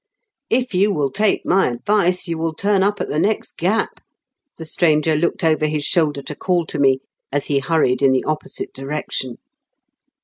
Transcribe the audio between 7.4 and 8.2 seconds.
he hurried in